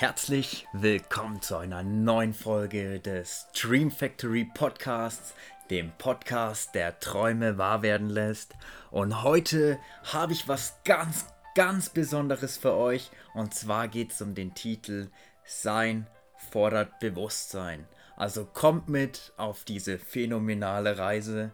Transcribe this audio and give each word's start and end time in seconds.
Herzlich 0.00 0.66
willkommen 0.72 1.42
zu 1.42 1.58
einer 1.58 1.82
neuen 1.82 2.32
Folge 2.32 3.00
des 3.00 3.48
Dream 3.52 3.90
Factory 3.90 4.46
Podcasts, 4.54 5.34
dem 5.68 5.92
Podcast, 5.98 6.74
der 6.74 6.98
Träume 7.00 7.58
wahr 7.58 7.82
werden 7.82 8.08
lässt. 8.08 8.54
Und 8.90 9.22
heute 9.22 9.78
habe 10.04 10.32
ich 10.32 10.48
was 10.48 10.78
ganz, 10.86 11.26
ganz 11.54 11.90
Besonderes 11.90 12.56
für 12.56 12.72
euch. 12.72 13.10
Und 13.34 13.52
zwar 13.52 13.88
geht 13.88 14.12
es 14.12 14.22
um 14.22 14.34
den 14.34 14.54
Titel 14.54 15.10
Sein 15.44 16.06
fordert 16.50 16.98
Bewusstsein. 17.00 17.86
Also 18.16 18.46
kommt 18.46 18.88
mit 18.88 19.34
auf 19.36 19.64
diese 19.64 19.98
phänomenale 19.98 20.96
Reise, 20.96 21.52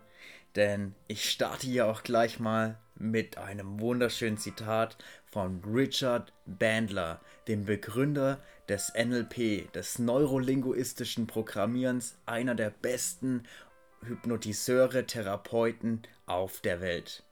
denn 0.54 0.94
ich 1.08 1.28
starte 1.28 1.66
hier 1.66 1.88
auch 1.88 2.04
gleich 2.04 2.38
mal 2.38 2.78
mit 2.94 3.38
einem 3.38 3.80
wunderschönen 3.80 4.38
Zitat 4.38 4.96
von 5.36 5.62
Richard 5.66 6.32
Bandler, 6.46 7.20
dem 7.46 7.66
Begründer 7.66 8.40
des 8.70 8.94
NLP, 8.94 9.70
des 9.74 9.98
neurolinguistischen 9.98 11.26
Programmierens, 11.26 12.16
einer 12.24 12.54
der 12.54 12.70
besten 12.70 13.42
Hypnotiseure, 14.00 15.04
Therapeuten 15.04 16.00
auf 16.24 16.62
der 16.62 16.80
Welt. 16.80 17.22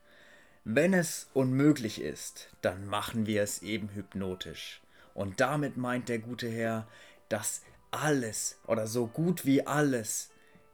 Wenn 0.63 0.93
es 0.93 1.31
unmöglich 1.33 1.99
ist, 1.99 2.49
dann 2.61 2.85
machen 2.85 3.25
wir 3.25 3.41
es 3.41 3.63
eben 3.63 3.89
hypnotisch. 3.95 4.83
Und 5.15 5.41
damit 5.41 5.75
meint 5.75 6.07
der 6.07 6.19
gute 6.19 6.47
Herr, 6.47 6.87
dass 7.27 7.63
alles 7.89 8.59
oder 8.67 8.85
so 8.85 9.07
gut 9.07 9.47
wie 9.47 9.65
alles 9.65 10.29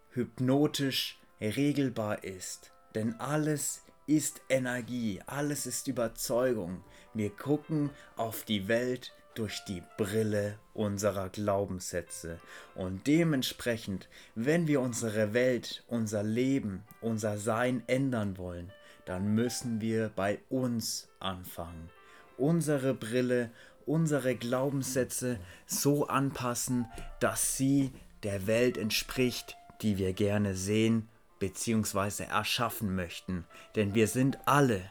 hypnotisch 0.10 1.18
regelbar 1.40 2.26
ist. 2.26 2.72
Denn 2.94 3.22
alles 3.22 3.84
ist 4.08 4.42
Energie, 4.50 5.22
alles 5.26 5.66
ist 5.66 5.88
Überzeugung. 5.88 6.84
Wir 7.14 7.30
gucken 7.30 7.90
auf 8.16 8.44
die 8.44 8.68
Welt 8.68 9.14
durch 9.36 9.64
die 9.66 9.82
Brille 9.98 10.58
unserer 10.74 11.30
Glaubenssätze. 11.30 12.40
Und 12.76 13.08
dementsprechend, 13.08 14.10
wenn 14.36 14.68
wir 14.68 14.82
unsere 14.82 15.34
Welt, 15.34 15.84
unser 15.88 16.24
Leben, 16.24 16.84
unser 17.00 17.38
Sein 17.38 17.84
ändern 17.88 18.38
wollen, 18.38 18.72
dann 19.06 19.34
müssen 19.34 19.82
wir 19.82 20.12
bei 20.16 20.40
uns 20.50 21.08
anfangen. 21.20 21.90
Unsere 22.38 22.94
Brille, 22.94 23.52
unsere 23.86 24.36
Glaubenssätze 24.36 25.40
so 25.66 26.08
anpassen, 26.08 26.86
dass 27.20 27.58
sie 27.58 27.92
der 28.24 28.48
Welt 28.48 28.78
entspricht, 28.78 29.58
die 29.82 29.98
wir 29.98 30.14
gerne 30.14 30.56
sehen 30.56 31.08
bzw. 31.42 32.24
erschaffen 32.24 32.96
möchten. 32.96 33.46
Denn 33.76 33.94
wir 33.94 34.08
sind 34.08 34.38
alle 34.46 34.90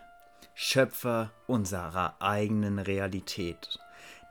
Schöpfer 0.54 1.30
unserer 1.46 2.20
eigenen 2.20 2.78
Realität. 2.78 3.78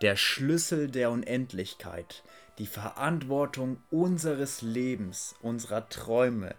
Der 0.03 0.15
Schlüssel 0.15 0.89
der 0.91 1.09
Unendlichkeit, 1.09 2.23
die 2.59 2.67
Verantwortung 2.67 3.81
unseres 3.89 4.61
Lebens, 4.61 5.33
unserer 5.41 5.89
Träume, 5.89 6.55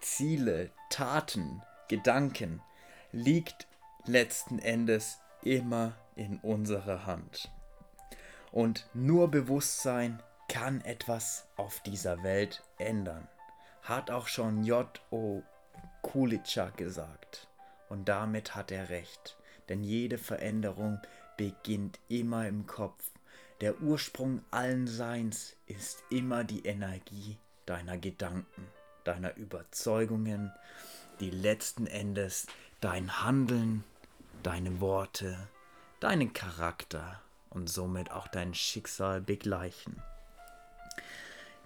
Ziele, 0.00 0.70
Taten, 0.88 1.60
Gedanken 1.88 2.62
liegt 3.12 3.66
letzten 4.06 4.58
Endes 4.58 5.18
immer 5.42 5.96
in 6.14 6.38
unserer 6.38 7.04
Hand. 7.04 7.50
Und 8.52 8.88
nur 8.94 9.30
Bewusstsein 9.30 10.22
kann 10.48 10.80
etwas 10.82 11.46
auf 11.56 11.80
dieser 11.80 12.22
Welt 12.22 12.62
ändern. 12.78 13.28
Hat 13.82 14.10
auch 14.10 14.26
schon 14.26 14.64
J.O. 14.64 15.42
Kulitschak 16.02 16.76
gesagt. 16.76 17.48
Und 17.88 18.08
damit 18.08 18.54
hat 18.54 18.70
er 18.70 18.88
recht, 18.88 19.36
denn 19.68 19.82
jede 19.82 20.18
Veränderung 20.18 21.00
beginnt 21.36 21.98
immer 22.08 22.46
im 22.46 22.66
Kopf. 22.66 23.10
Der 23.60 23.80
Ursprung 23.80 24.42
allen 24.50 24.86
Seins 24.86 25.56
ist 25.66 26.02
immer 26.08 26.44
die 26.44 26.64
Energie 26.64 27.36
deiner 27.66 27.98
Gedanken, 27.98 28.66
deiner 29.04 29.36
Überzeugungen, 29.36 30.52
die 31.20 31.30
letzten 31.30 31.86
Endes 31.86 32.46
dein 32.80 33.22
Handeln, 33.22 33.84
deine 34.42 34.80
Worte, 34.80 35.48
deinen 36.00 36.32
Charakter 36.32 37.20
und 37.50 37.68
somit 37.68 38.10
auch 38.10 38.28
dein 38.28 38.54
Schicksal 38.54 39.20
begleichen. 39.20 40.02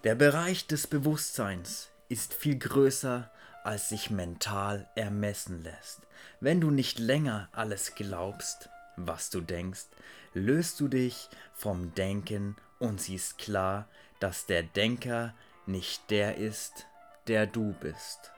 Der 0.03 0.15
Bereich 0.15 0.67
des 0.67 0.87
Bewusstseins 0.87 1.89
ist 2.09 2.33
viel 2.33 2.57
größer 2.57 3.29
als 3.63 3.89
sich 3.89 4.11
mental 4.11 4.87
ermessen 4.95 5.63
lässt. 5.63 6.01
Wenn 6.39 6.61
du 6.61 6.69
nicht 6.69 6.99
länger 6.99 7.49
alles 7.51 7.95
glaubst, 7.95 8.69
was 8.95 9.31
du 9.31 9.41
denkst, 9.41 9.87
löst 10.33 10.79
du 10.79 10.87
dich 10.87 11.29
vom 11.53 11.95
Denken 11.95 12.55
und 12.77 13.01
siehst 13.01 13.39
klar, 13.39 13.87
dass 14.19 14.45
der 14.45 14.61
Denker 14.61 15.33
nicht 15.65 16.11
der 16.11 16.37
ist, 16.37 16.85
der 17.27 17.47
du 17.47 17.73
bist. 17.73 18.31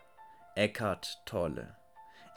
Eckhart 0.55 1.21
Tolle. 1.25 1.75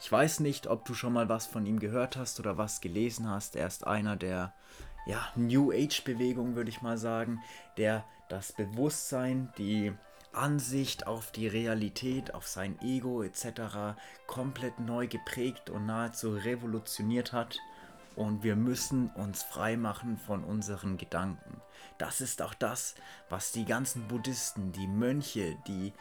Ich 0.01 0.11
weiß 0.11 0.41
nicht, 0.41 0.67
ob 0.67 0.83
du 0.85 0.93
schon 0.93 1.13
mal 1.13 1.29
was 1.29 1.45
von 1.45 1.65
ihm 1.65 1.79
gehört 1.79 2.17
hast 2.17 2.39
oder 2.39 2.57
was 2.57 2.81
gelesen 2.81 3.29
hast. 3.29 3.55
Er 3.55 3.67
ist 3.67 3.87
einer 3.87 4.15
der 4.15 4.53
ja, 5.05 5.27
New 5.35 5.71
Age 5.71 6.03
Bewegung, 6.03 6.55
würde 6.55 6.69
ich 6.69 6.81
mal 6.81 6.97
sagen, 6.97 7.41
der 7.77 8.03
das 8.27 8.51
Bewusstsein, 8.51 9.53
die 9.57 9.93
Ansicht 10.33 11.07
auf 11.07 11.31
die 11.31 11.47
Realität, 11.47 12.33
auf 12.33 12.47
sein 12.47 12.79
Ego 12.81 13.23
etc. 13.23 13.97
komplett 14.27 14.79
neu 14.79 15.07
geprägt 15.07 15.69
und 15.69 15.85
nahezu 15.85 16.33
revolutioniert 16.33 17.33
hat. 17.33 17.59
Und 18.15 18.43
wir 18.43 18.55
müssen 18.55 19.09
uns 19.11 19.43
frei 19.43 19.77
machen 19.77 20.17
von 20.17 20.43
unseren 20.43 20.97
Gedanken. 20.97 21.61
Das 21.97 22.19
ist 22.21 22.41
auch 22.41 22.53
das, 22.53 22.95
was 23.29 23.51
die 23.51 23.65
ganzen 23.65 24.07
Buddhisten, 24.07 24.71
die 24.71 24.87
Mönche, 24.87 25.57
die, 25.67 25.93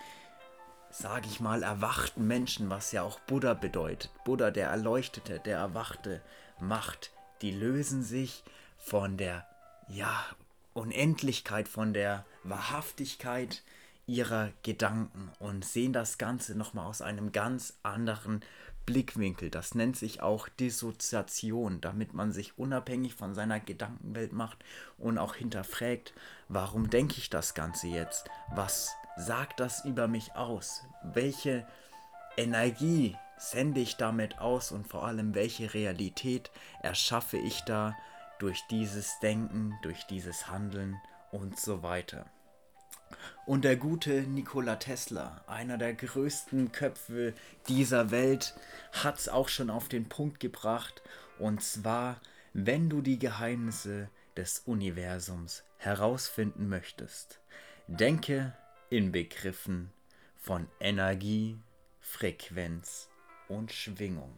sage 0.90 1.26
ich 1.26 1.40
mal, 1.40 1.62
erwachten 1.62 2.26
Menschen, 2.26 2.70
was 2.70 2.92
ja 2.92 3.02
auch 3.02 3.20
Buddha 3.20 3.54
bedeutet, 3.54 4.10
Buddha, 4.24 4.50
der 4.50 4.68
Erleuchtete, 4.68 5.38
der 5.38 5.58
Erwachte, 5.58 6.20
macht, 6.58 7.12
die 7.42 7.52
lösen 7.52 8.02
sich 8.02 8.42
von 8.76 9.16
der, 9.16 9.46
ja, 9.88 10.24
Unendlichkeit, 10.72 11.68
von 11.68 11.92
der 11.92 12.24
Wahrhaftigkeit, 12.44 13.62
ihrer 14.10 14.50
Gedanken 14.64 15.30
und 15.38 15.64
sehen 15.64 15.92
das 15.92 16.18
Ganze 16.18 16.56
nochmal 16.56 16.86
aus 16.86 17.00
einem 17.00 17.30
ganz 17.30 17.78
anderen 17.84 18.40
Blickwinkel. 18.84 19.50
Das 19.50 19.74
nennt 19.76 19.96
sich 19.96 20.20
auch 20.20 20.48
Dissoziation, 20.48 21.80
damit 21.80 22.12
man 22.12 22.32
sich 22.32 22.58
unabhängig 22.58 23.14
von 23.14 23.34
seiner 23.34 23.60
Gedankenwelt 23.60 24.32
macht 24.32 24.64
und 24.98 25.16
auch 25.16 25.36
hinterfragt, 25.36 26.12
warum 26.48 26.90
denke 26.90 27.18
ich 27.18 27.30
das 27.30 27.54
Ganze 27.54 27.86
jetzt? 27.86 28.28
Was 28.52 28.90
sagt 29.16 29.60
das 29.60 29.84
über 29.84 30.08
mich 30.08 30.34
aus? 30.34 30.84
Welche 31.04 31.66
Energie 32.36 33.16
sende 33.38 33.80
ich 33.80 33.96
damit 33.96 34.40
aus 34.40 34.72
und 34.72 34.88
vor 34.88 35.06
allem 35.06 35.34
welche 35.34 35.72
Realität 35.72 36.50
erschaffe 36.82 37.38
ich 37.38 37.60
da 37.62 37.96
durch 38.40 38.66
dieses 38.70 39.20
Denken, 39.20 39.78
durch 39.82 40.04
dieses 40.06 40.48
Handeln 40.48 41.00
und 41.30 41.60
so 41.60 41.82
weiter. 41.82 42.26
Und 43.46 43.64
der 43.64 43.76
gute 43.76 44.22
Nikola 44.22 44.76
Tesla, 44.76 45.42
einer 45.46 45.78
der 45.78 45.94
größten 45.94 46.72
Köpfe 46.72 47.34
dieser 47.68 48.10
Welt, 48.10 48.54
hat 48.92 49.18
es 49.18 49.28
auch 49.28 49.48
schon 49.48 49.70
auf 49.70 49.88
den 49.88 50.08
Punkt 50.08 50.40
gebracht. 50.40 51.02
Und 51.38 51.62
zwar, 51.62 52.20
wenn 52.52 52.88
du 52.88 53.02
die 53.02 53.18
Geheimnisse 53.18 54.08
des 54.36 54.60
Universums 54.66 55.64
herausfinden 55.78 56.68
möchtest, 56.68 57.40
denke 57.88 58.54
in 58.90 59.12
Begriffen 59.12 59.90
von 60.36 60.68
Energie, 60.80 61.58
Frequenz 62.00 63.08
und 63.48 63.72
Schwingung. 63.72 64.32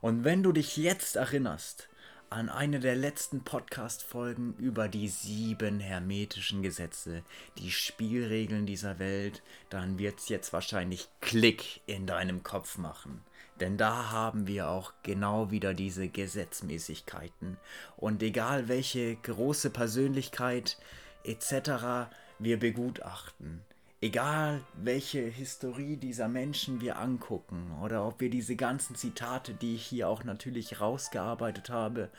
Und 0.00 0.24
wenn 0.24 0.42
du 0.42 0.52
dich 0.52 0.76
jetzt 0.76 1.16
erinnerst, 1.16 1.88
an 2.30 2.48
eine 2.48 2.80
der 2.80 2.96
letzten 2.96 3.44
Podcast-Folgen 3.44 4.54
über 4.58 4.88
die 4.88 5.08
sieben 5.08 5.80
hermetischen 5.80 6.62
Gesetze, 6.62 7.22
die 7.58 7.70
Spielregeln 7.70 8.66
dieser 8.66 8.98
Welt, 8.98 9.42
dann 9.70 9.98
wird 9.98 10.18
es 10.18 10.28
jetzt 10.28 10.52
wahrscheinlich 10.52 11.08
Klick 11.20 11.80
in 11.86 12.06
deinem 12.06 12.42
Kopf 12.42 12.78
machen. 12.78 13.22
Denn 13.60 13.76
da 13.76 14.10
haben 14.10 14.46
wir 14.46 14.68
auch 14.68 14.92
genau 15.02 15.50
wieder 15.50 15.74
diese 15.74 16.08
Gesetzmäßigkeiten. 16.08 17.56
Und 17.96 18.22
egal 18.22 18.68
welche 18.68 19.14
große 19.16 19.70
Persönlichkeit 19.70 20.78
etc. 21.22 22.08
wir 22.38 22.58
begutachten, 22.58 23.62
egal 24.04 24.60
welche 24.74 25.20
Historie 25.22 25.96
dieser 25.96 26.28
Menschen 26.28 26.82
wir 26.82 26.98
angucken 26.98 27.74
oder 27.82 28.06
ob 28.06 28.20
wir 28.20 28.28
diese 28.28 28.54
ganzen 28.54 28.96
Zitate, 28.96 29.54
die 29.54 29.76
ich 29.76 29.86
hier 29.86 30.10
auch 30.10 30.24
natürlich 30.24 30.78
rausgearbeitet 30.78 31.70
habe, 31.70 32.10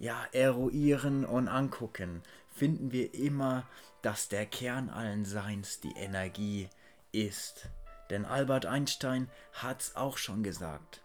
ja, 0.00 0.26
eruieren 0.32 1.24
und 1.24 1.46
angucken, 1.46 2.24
finden 2.52 2.90
wir 2.90 3.14
immer, 3.14 3.68
dass 4.02 4.30
der 4.30 4.46
Kern 4.46 4.90
allen 4.90 5.24
Seins 5.24 5.78
die 5.78 5.92
Energie 5.92 6.68
ist. 7.12 7.68
Denn 8.10 8.24
Albert 8.24 8.66
Einstein 8.66 9.30
hat's 9.52 9.94
auch 9.94 10.18
schon 10.18 10.42
gesagt. 10.42 11.02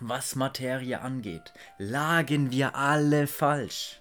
Was 0.00 0.36
Materie 0.36 1.02
angeht, 1.02 1.52
lagen 1.76 2.50
wir 2.50 2.76
alle 2.76 3.26
falsch. 3.26 4.00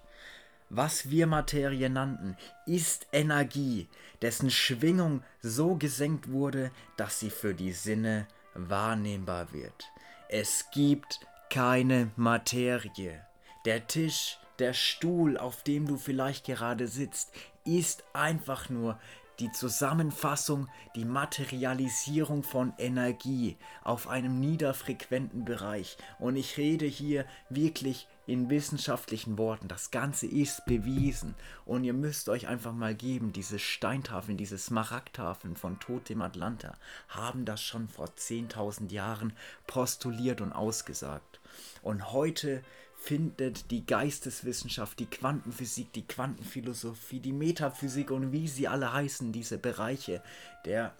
Was 0.75 1.11
wir 1.11 1.27
Materie 1.27 1.87
nannten, 1.87 2.35
ist 2.65 3.05
Energie, 3.11 3.87
dessen 4.23 4.49
Schwingung 4.49 5.23
so 5.41 5.75
gesenkt 5.75 6.31
wurde, 6.31 6.71
dass 6.97 7.19
sie 7.19 7.29
für 7.29 7.53
die 7.53 7.73
Sinne 7.73 8.27
wahrnehmbar 8.55 9.53
wird. 9.53 9.85
Es 10.29 10.65
gibt 10.71 11.19
keine 11.51 12.09
Materie. 12.15 13.21
Der 13.65 13.85
Tisch, 13.85 14.39
der 14.57 14.73
Stuhl, 14.73 15.37
auf 15.37 15.61
dem 15.61 15.87
du 15.87 15.97
vielleicht 15.97 16.45
gerade 16.45 16.87
sitzt, 16.87 17.31
ist 17.65 18.03
einfach 18.13 18.69
nur 18.69 18.99
die 19.39 19.51
Zusammenfassung, 19.51 20.69
die 20.95 21.05
Materialisierung 21.05 22.41
von 22.43 22.73
Energie 22.79 23.57
auf 23.83 24.07
einem 24.07 24.39
niederfrequenten 24.39 25.45
Bereich. 25.45 25.97
Und 26.17 26.35
ich 26.35 26.57
rede 26.57 26.85
hier 26.85 27.25
wirklich 27.49 28.07
in 28.25 28.49
wissenschaftlichen 28.49 29.37
Worten. 29.37 29.67
Das 29.67 29.91
Ganze 29.91 30.27
ist 30.27 30.65
bewiesen. 30.65 31.35
Und 31.65 31.83
ihr 31.83 31.93
müsst 31.93 32.29
euch 32.29 32.47
einfach 32.47 32.73
mal 32.73 32.95
geben, 32.95 33.33
diese 33.33 33.59
Steintafeln, 33.59 34.37
diese 34.37 34.57
Smaragdtafeln 34.57 35.55
von 35.55 35.79
Totem 35.79 36.21
Atlanta 36.21 36.75
haben 37.09 37.45
das 37.45 37.61
schon 37.61 37.87
vor 37.89 38.07
10.000 38.07 38.91
Jahren 38.91 39.33
postuliert 39.67 40.41
und 40.41 40.53
ausgesagt. 40.53 41.39
Und 41.81 42.11
heute 42.13 42.63
findet 42.95 43.69
die 43.69 43.85
Geisteswissenschaft, 43.85 44.97
die 44.97 45.07
Quantenphysik, 45.07 45.91
die 45.91 46.07
Quantenphilosophie, 46.07 47.19
die 47.19 47.33
Metaphysik 47.33 48.11
und 48.11 48.31
wie 48.31 48.47
sie 48.47 48.69
alle 48.69 48.93
heißen, 48.93 49.33
diese 49.33 49.57
Bereiche 49.57 50.23
der, 50.63 50.95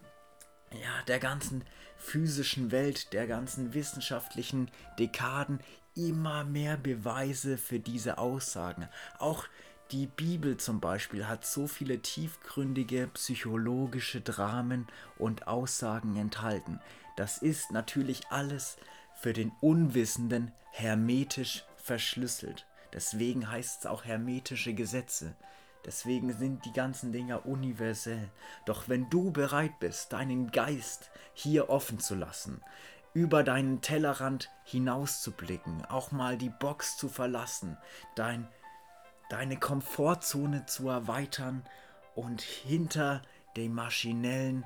ja, 0.74 1.04
der 1.08 1.20
ganzen 1.20 1.64
physischen 1.96 2.72
Welt, 2.72 3.14
der 3.14 3.26
ganzen 3.26 3.74
wissenschaftlichen 3.74 4.70
Dekaden 5.00 5.62
immer 5.96 6.44
mehr 6.44 6.78
Beweise 6.78 7.58
für 7.58 7.80
diese 7.80 8.18
Aussagen. 8.18 8.88
Auch 9.20 9.46
die 9.92 10.08
Bibel 10.08 10.58
zum 10.58 10.80
Beispiel 10.80 11.28
hat 11.28 11.46
so 11.46 11.68
viele 11.68 12.00
tiefgründige 12.00 13.08
psychologische 13.14 14.22
Dramen 14.22 14.88
und 15.18 15.48
Aussagen 15.48 16.16
enthalten. 16.16 16.80
Das 17.16 17.38
ist 17.38 17.72
natürlich 17.72 18.24
alles 18.30 18.78
für 19.14 19.34
den 19.34 19.52
Unwissenden 19.62 20.52
hermetisch 20.72 21.64
verschlüsselt. 21.78 22.66
Deswegen 22.92 23.50
heißt 23.52 23.82
es 23.82 23.86
auch 23.86 24.06
hermetische 24.06 24.74
Gesetze. 24.74 25.36
Deswegen 25.86 26.32
sind 26.34 26.66
die 26.66 26.72
ganzen 26.72 27.12
Dinger 27.12 27.46
universell. 27.46 28.30
Doch 28.66 28.88
wenn 28.88 29.10
du 29.10 29.32
bereit 29.32 29.80
bist, 29.80 30.14
deinen 30.14 30.52
Geist 30.52 31.12
hier 31.34 31.70
offen 31.70 32.00
zu 32.00 32.16
lassen, 32.16 32.62
über 33.14 33.44
deinen 33.44 33.82
Tellerrand 33.82 34.50
hinauszublicken, 34.64 35.86
auch 35.86 36.12
mal 36.12 36.38
die 36.38 36.50
Box 36.50 36.98
zu 36.98 37.10
verlassen, 37.10 37.78
dein, 38.16 38.48
deine 39.30 39.58
Komfortzone 39.58 40.66
zu 40.66 40.90
erweitern 40.90 41.64
und 42.16 42.42
hinter 42.42 43.22
den 43.56 43.74
maschinellen 43.74 44.66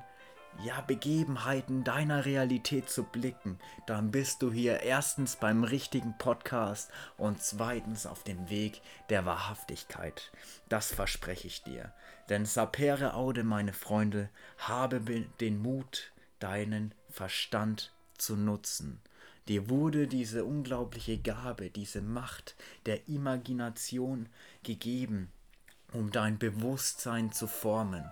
ja, 0.64 0.80
Begebenheiten 0.80 1.84
deiner 1.84 2.24
Realität 2.24 2.90
zu 2.90 3.04
blicken, 3.04 3.58
dann 3.86 4.10
bist 4.10 4.42
du 4.42 4.50
hier 4.50 4.80
erstens 4.80 5.36
beim 5.36 5.62
richtigen 5.62 6.16
Podcast 6.18 6.90
und 7.16 7.40
zweitens 7.40 8.06
auf 8.06 8.24
dem 8.24 8.50
Weg 8.50 8.80
der 9.08 9.24
Wahrhaftigkeit. 9.24 10.32
Das 10.68 10.92
verspreche 10.92 11.46
ich 11.46 11.62
dir. 11.62 11.92
Denn 12.28 12.44
sapere 12.44 13.14
aude, 13.14 13.44
meine 13.44 13.72
Freunde, 13.72 14.30
habe 14.58 15.00
den 15.40 15.62
Mut, 15.62 16.12
deinen 16.40 16.92
Verstand 17.08 17.92
zu 18.18 18.36
nutzen. 18.36 19.00
Dir 19.48 19.70
wurde 19.70 20.06
diese 20.06 20.44
unglaubliche 20.44 21.16
Gabe, 21.18 21.70
diese 21.70 22.02
Macht 22.02 22.54
der 22.84 23.08
Imagination 23.08 24.28
gegeben, 24.62 25.32
um 25.92 26.10
dein 26.12 26.38
Bewusstsein 26.38 27.32
zu 27.32 27.46
formen. 27.46 28.04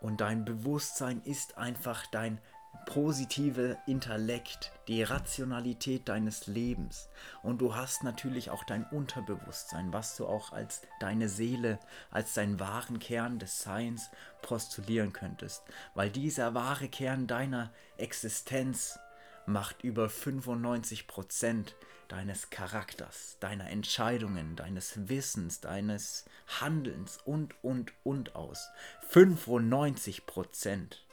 Und 0.00 0.20
dein 0.20 0.44
Bewusstsein 0.44 1.20
ist 1.24 1.58
einfach 1.58 2.06
dein 2.06 2.38
positive 2.86 3.76
Intellekt, 3.86 4.72
die 4.88 5.02
Rationalität 5.02 6.08
deines 6.08 6.46
Lebens. 6.46 7.08
Und 7.42 7.60
du 7.60 7.74
hast 7.74 8.02
natürlich 8.02 8.50
auch 8.50 8.64
dein 8.64 8.84
Unterbewusstsein, 8.84 9.92
was 9.92 10.16
du 10.16 10.26
auch 10.26 10.52
als 10.52 10.82
deine 11.00 11.28
Seele, 11.28 11.78
als 12.10 12.34
deinen 12.34 12.58
wahren 12.60 12.98
Kern 12.98 13.38
des 13.38 13.62
Seins 13.62 14.10
postulieren 14.42 15.12
könntest. 15.12 15.62
Weil 15.94 16.10
dieser 16.10 16.54
wahre 16.54 16.88
Kern 16.88 17.26
deiner 17.26 17.70
Existenz 17.96 18.98
macht 19.46 19.84
über 19.84 20.08
95 20.08 21.06
Prozent 21.06 21.74
deines 22.08 22.50
Charakters, 22.50 23.38
deiner 23.40 23.70
Entscheidungen, 23.70 24.54
deines 24.54 25.08
Wissens, 25.08 25.60
deines 25.60 26.26
Handelns 26.60 27.18
und, 27.24 27.54
und, 27.62 27.92
und 28.04 28.34
aus. 28.34 28.68
95 29.08 30.26
Prozent. 30.26 31.06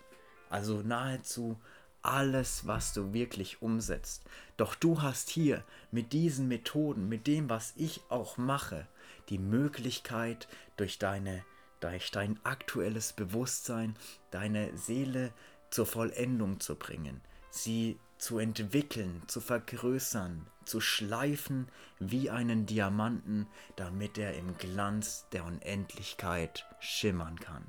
Also 0.50 0.82
nahezu 0.82 1.60
alles, 2.02 2.66
was 2.66 2.94
du 2.94 3.14
wirklich 3.14 3.62
umsetzt. 3.62 4.24
Doch 4.58 4.76
du 4.76 5.02
hast 5.02 5.30
hier 5.30 5.64
mit 5.92 6.14
diesen 6.14 6.48
Methoden, 6.48 7.10
mit 7.10 7.28
dem, 7.28 7.50
was 7.50 7.74
ich 7.76 8.02
auch 8.10 8.38
mache, 8.38 8.88
die 9.30 9.40
Möglichkeit, 9.40 10.48
durch, 10.78 10.98
deine, 10.98 11.44
durch 11.80 12.12
dein 12.12 12.40
aktuelles 12.44 13.14
Bewusstsein, 13.14 13.96
deine 14.32 14.76
Seele 14.78 15.34
zur 15.70 15.86
Vollendung 15.86 16.60
zu 16.60 16.76
bringen, 16.76 17.22
sie 17.52 18.00
zu 18.20 18.38
entwickeln, 18.38 19.24
zu 19.28 19.42
vergrößern, 19.42 20.46
zu 20.66 20.82
schleifen 20.82 21.68
wie 22.00 22.30
einen 22.30 22.66
Diamanten, 22.68 23.48
damit 23.76 24.18
er 24.18 24.36
im 24.36 24.58
Glanz 24.58 25.26
der 25.32 25.46
Unendlichkeit 25.46 26.68
schimmern 26.80 27.40
kann. 27.40 27.66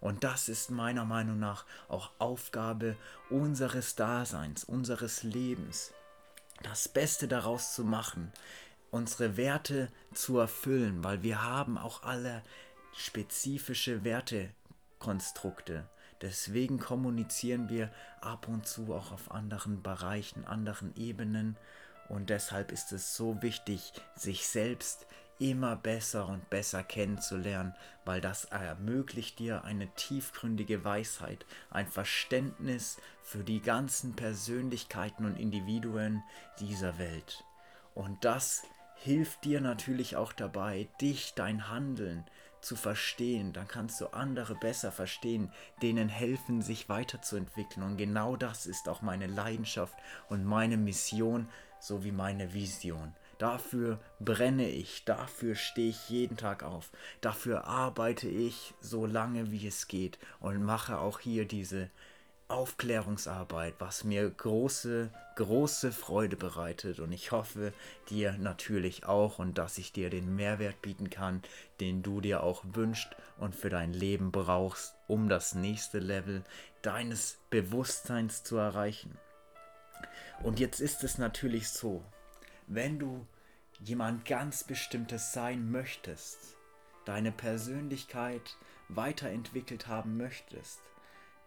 Und 0.00 0.24
das 0.24 0.48
ist 0.48 0.70
meiner 0.70 1.04
Meinung 1.04 1.38
nach 1.38 1.64
auch 1.88 2.10
Aufgabe 2.18 2.96
unseres 3.30 3.94
Daseins, 3.94 4.64
unseres 4.64 5.22
Lebens, 5.22 5.92
das 6.62 6.88
Beste 6.88 7.28
daraus 7.28 7.74
zu 7.74 7.84
machen, 7.84 8.32
unsere 8.90 9.36
Werte 9.36 9.90
zu 10.12 10.38
erfüllen, 10.38 11.04
weil 11.04 11.22
wir 11.22 11.42
haben 11.42 11.78
auch 11.78 12.02
alle 12.02 12.42
spezifische 12.96 14.04
Wertekonstrukte. 14.04 15.88
Deswegen 16.24 16.78
kommunizieren 16.78 17.68
wir 17.68 17.90
ab 18.22 18.48
und 18.48 18.66
zu 18.66 18.94
auch 18.94 19.12
auf 19.12 19.30
anderen 19.30 19.82
Bereichen, 19.82 20.46
anderen 20.46 20.96
Ebenen. 20.96 21.58
Und 22.08 22.30
deshalb 22.30 22.72
ist 22.72 22.92
es 22.92 23.14
so 23.14 23.42
wichtig, 23.42 23.92
sich 24.16 24.46
selbst 24.46 25.06
immer 25.38 25.76
besser 25.76 26.26
und 26.26 26.48
besser 26.48 26.82
kennenzulernen, 26.82 27.74
weil 28.06 28.22
das 28.22 28.46
ermöglicht 28.46 29.38
dir 29.38 29.64
eine 29.64 29.86
tiefgründige 29.96 30.82
Weisheit, 30.82 31.44
ein 31.68 31.88
Verständnis 31.88 32.96
für 33.22 33.44
die 33.44 33.60
ganzen 33.60 34.16
Persönlichkeiten 34.16 35.26
und 35.26 35.38
Individuen 35.38 36.22
dieser 36.58 36.96
Welt. 36.96 37.44
Und 37.94 38.24
das 38.24 38.62
hilft 38.94 39.44
dir 39.44 39.60
natürlich 39.60 40.16
auch 40.16 40.32
dabei, 40.32 40.88
dich, 41.02 41.34
dein 41.34 41.68
Handeln, 41.68 42.24
zu 42.64 42.76
verstehen, 42.76 43.52
dann 43.52 43.68
kannst 43.68 44.00
du 44.00 44.06
andere 44.08 44.54
besser 44.54 44.90
verstehen, 44.90 45.52
denen 45.82 46.08
helfen, 46.08 46.62
sich 46.62 46.88
weiterzuentwickeln. 46.88 47.84
Und 47.84 47.96
genau 47.96 48.36
das 48.36 48.66
ist 48.66 48.88
auch 48.88 49.02
meine 49.02 49.26
Leidenschaft 49.26 49.94
und 50.28 50.44
meine 50.44 50.76
Mission 50.76 51.48
sowie 51.80 52.12
meine 52.12 52.54
Vision. 52.54 53.14
Dafür 53.38 54.00
brenne 54.20 54.68
ich, 54.68 55.04
dafür 55.04 55.56
stehe 55.56 55.90
ich 55.90 56.08
jeden 56.08 56.36
Tag 56.36 56.62
auf, 56.62 56.90
dafür 57.20 57.64
arbeite 57.64 58.28
ich 58.28 58.74
so 58.80 59.06
lange 59.06 59.50
wie 59.50 59.66
es 59.66 59.88
geht 59.88 60.18
und 60.40 60.62
mache 60.62 60.98
auch 60.98 61.18
hier 61.18 61.44
diese 61.44 61.90
Aufklärungsarbeit, 62.54 63.74
was 63.80 64.04
mir 64.04 64.30
große, 64.30 65.10
große 65.34 65.90
Freude 65.90 66.36
bereitet 66.36 67.00
und 67.00 67.10
ich 67.10 67.32
hoffe 67.32 67.72
dir 68.10 68.34
natürlich 68.38 69.06
auch 69.06 69.40
und 69.40 69.58
dass 69.58 69.76
ich 69.76 69.92
dir 69.92 70.08
den 70.08 70.36
Mehrwert 70.36 70.80
bieten 70.80 71.10
kann, 71.10 71.42
den 71.80 72.04
du 72.04 72.20
dir 72.20 72.44
auch 72.44 72.62
wünschst 72.64 73.10
und 73.38 73.56
für 73.56 73.70
dein 73.70 73.92
Leben 73.92 74.30
brauchst, 74.30 74.94
um 75.08 75.28
das 75.28 75.56
nächste 75.56 75.98
Level 75.98 76.44
deines 76.82 77.38
Bewusstseins 77.50 78.44
zu 78.44 78.56
erreichen. 78.56 79.18
Und 80.44 80.60
jetzt 80.60 80.80
ist 80.80 81.02
es 81.02 81.18
natürlich 81.18 81.70
so, 81.70 82.04
wenn 82.68 83.00
du 83.00 83.26
jemand 83.80 84.26
ganz 84.26 84.62
bestimmtes 84.62 85.32
sein 85.32 85.72
möchtest, 85.72 86.56
deine 87.04 87.32
Persönlichkeit 87.32 88.56
weiterentwickelt 88.88 89.88
haben 89.88 90.16
möchtest, 90.16 90.80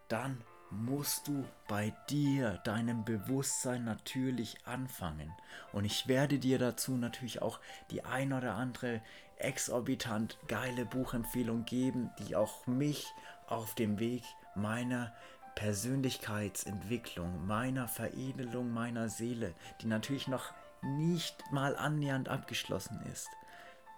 dann 0.09 0.43
musst 0.69 1.27
du 1.27 1.45
bei 1.67 1.93
dir, 2.09 2.59
deinem 2.63 3.05
Bewusstsein 3.05 3.83
natürlich 3.83 4.65
anfangen. 4.65 5.31
Und 5.71 5.85
ich 5.85 6.07
werde 6.07 6.39
dir 6.39 6.59
dazu 6.59 6.93
natürlich 6.93 7.41
auch 7.41 7.59
die 7.91 8.03
ein 8.03 8.33
oder 8.33 8.55
andere 8.55 9.01
exorbitant 9.37 10.37
geile 10.47 10.85
Buchempfehlung 10.85 11.65
geben, 11.65 12.11
die 12.19 12.35
auch 12.35 12.67
mich 12.67 13.07
auf 13.47 13.75
dem 13.75 13.99
Weg 13.99 14.23
meiner 14.55 15.13
Persönlichkeitsentwicklung, 15.55 17.45
meiner 17.45 17.87
Veredelung 17.87 18.71
meiner 18.71 19.09
Seele, 19.09 19.53
die 19.81 19.87
natürlich 19.87 20.27
noch 20.27 20.53
nicht 20.81 21.51
mal 21.51 21.75
annähernd 21.75 22.29
abgeschlossen 22.29 23.01
ist, 23.11 23.29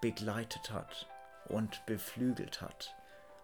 begleitet 0.01 0.71
hat. 0.71 1.07
und 1.49 1.85
beflügelt 1.85 2.61
hat. 2.61 2.95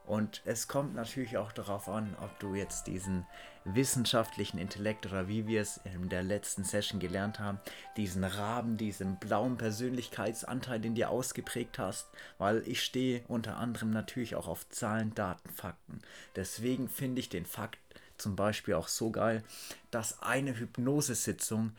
Und 0.06 0.42
es 0.46 0.68
kommt 0.68 0.94
natürlich 0.94 1.38
auch 1.38 1.52
darauf 1.52 1.90
an, 1.90 2.16
ob 2.22 2.40
du 2.40 2.54
jetzt 2.54 2.86
diesen 2.88 3.26
wissenschaftlichen 3.64 4.60
Intellekt 4.60 5.08
oder 5.08 5.28
wie 5.28 5.48
wir 5.48 5.62
es 5.62 5.80
in 5.84 6.10
der 6.10 6.22
letzten 6.22 6.64
Session 6.64 7.00
gelernt 7.00 7.40
haben, 7.40 7.60
diesen 7.98 8.24
Raben, 8.24 8.78
diesen 8.78 9.18
blauen 9.18 9.58
Persönlichkeitsanteil 9.58 10.86
in 10.86 10.94
dir 10.94 11.10
ausgeprägt 11.10 11.80
hast, 11.80 12.08
weil 12.38 12.62
ich 12.68 12.84
stehe 12.84 13.24
unter 13.28 13.58
anderem 13.58 13.90
natürlich 13.90 14.36
auch 14.36 14.48
auf 14.48 14.70
Zahlen, 14.70 15.16
Daten, 15.16 15.50
Fakten. 15.50 16.02
Deswegen 16.36 16.88
finde 16.88 17.20
ich 17.20 17.30
den 17.30 17.48
Fakt 17.48 17.80
zum 18.18 18.36
Beispiel 18.36 18.76
auch 18.76 18.88
so 18.88 19.10
geil, 19.10 19.44
dass 19.90 20.22
eine 20.22 20.58
Hypnosesitzung 20.58 21.72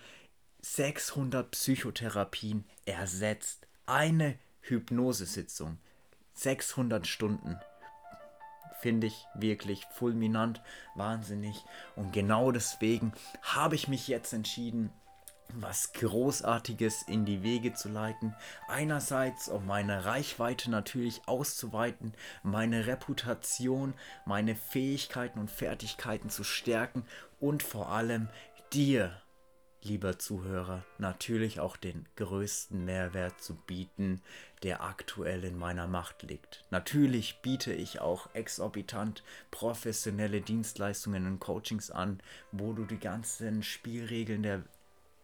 600 0.63 1.53
Psychotherapien 1.53 2.65
ersetzt. 2.85 3.69
Eine 3.87 4.37
Hypnosesitzung. 4.63 5.79
600 6.35 7.07
Stunden 7.07 7.59
finde 8.87 9.09
ich 9.09 9.27
wirklich 9.35 9.85
fulminant, 9.87 10.63
wahnsinnig. 10.95 11.65
Und 11.97 12.13
genau 12.13 12.53
deswegen 12.53 13.13
habe 13.43 13.75
ich 13.75 13.89
mich 13.89 14.07
jetzt 14.07 14.33
entschieden, 14.33 14.93
was 15.55 15.93
Großartiges 15.93 17.03
in 17.03 17.25
die 17.25 17.43
Wege 17.43 17.75
zu 17.75 17.89
leiten. 17.89 18.37
Einerseits, 18.69 19.49
um 19.49 19.67
meine 19.67 20.05
Reichweite 20.05 20.71
natürlich 20.71 21.23
auszuweiten, 21.27 22.15
meine 22.45 22.87
Reputation, 22.87 23.93
meine 24.25 24.55
Fähigkeiten 24.55 25.41
und 25.41 25.51
Fertigkeiten 25.51 26.31
zu 26.31 26.45
stärken 26.45 27.05
und 27.41 27.65
vor 27.65 27.89
allem 27.89 28.29
dir 28.73 29.21
lieber 29.87 30.19
Zuhörer, 30.19 30.85
natürlich 30.99 31.61
auch 31.61 31.77
den 31.77 32.07
größten 32.17 32.85
Mehrwert 32.85 33.41
zu 33.41 33.55
bieten, 33.55 34.21
der 34.63 34.83
aktuell 34.83 35.45
in 35.45 35.59
meiner 35.59 35.87
Macht 35.87 36.23
liegt. 36.23 36.65
Natürlich 36.71 37.41
biete 37.43 37.73
ich 37.73 38.01
auch 38.01 38.29
exorbitant 38.35 39.23
professionelle 39.51 40.41
Dienstleistungen 40.41 41.27
und 41.27 41.41
Coachings 41.41 41.91
an, 41.91 42.21
wo 42.53 42.73
du 42.73 42.85
die 42.85 42.99
ganzen 42.99 43.63
Spielregeln 43.63 44.43
der 44.43 44.63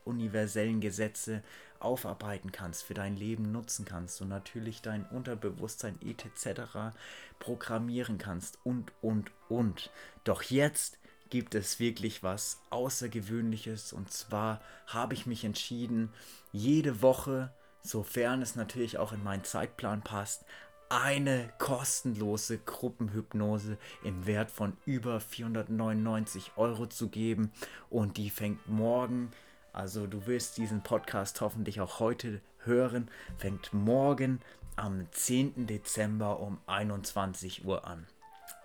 universellen 0.05 0.81
Gesetze 0.81 1.43
aufarbeiten 1.79 2.53
kannst, 2.53 2.85
für 2.85 2.95
dein 2.95 3.17
Leben 3.17 3.51
nutzen 3.53 3.85
kannst 3.85 4.21
und 4.21 4.29
natürlich 4.29 4.83
dein 4.83 5.05
Unterbewusstsein 5.07 5.99
etc. 6.01 6.95
programmieren 7.39 8.19
kannst 8.19 8.59
und, 8.65 8.93
und, 9.01 9.31
und. 9.49 9.91
Doch 10.25 10.43
jetzt 10.43 10.99
gibt 11.33 11.55
es 11.55 11.81
wirklich 11.81 12.23
was 12.23 12.61
Außergewöhnliches. 12.69 13.95
Und 13.95 14.13
zwar 14.13 14.61
habe 14.87 15.15
ich 15.15 15.25
mich 15.25 15.47
entschieden, 15.47 16.13
jede 16.53 17.01
Woche, 17.01 17.51
sofern 17.83 18.43
es 18.43 18.55
natürlich 18.55 18.99
auch 18.99 19.13
in 19.13 19.25
meinen 19.25 19.43
Zeitplan 19.43 20.03
passt, 20.03 20.45
eine 20.91 21.51
kostenlose 21.57 22.59
Gruppenhypnose 22.59 23.79
im 24.05 24.27
Wert 24.27 24.51
von 24.51 24.77
über 24.85 25.21
499 25.21 26.53
Euro 26.57 26.85
zu 26.85 27.09
geben. 27.09 27.51
Und 27.89 28.19
die 28.19 28.29
fängt 28.29 28.69
morgen, 28.69 29.31
also 29.73 30.07
du 30.07 30.27
wirst 30.27 30.59
diesen 30.59 30.83
Podcast 30.83 31.41
hoffentlich 31.41 31.81
auch 31.81 31.99
heute 31.99 32.43
hören, 32.59 33.11
fängt 33.39 33.73
morgen 33.73 34.43
am 34.77 35.11
10. 35.11 35.67
Dezember 35.67 36.41
um 36.41 36.61
21 36.67 37.65
Uhr 37.65 37.87
an. 37.87 38.07